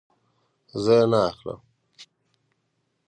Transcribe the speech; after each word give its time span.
زه 0.83 0.93
یی 0.99 1.05
نه 1.11 1.19
اخلم 1.29 1.59